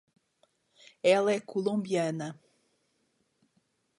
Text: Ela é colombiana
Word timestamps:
Ela 1.03 1.31
é 1.31 1.39
colombiana 1.39 2.35